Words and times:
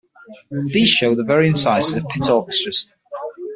These 0.73 0.89
show 0.89 1.13
the 1.13 1.23
varying 1.23 1.55
sizes 1.55 1.95
of 1.97 2.07
pit 2.07 2.27
orchestras. 2.27 2.87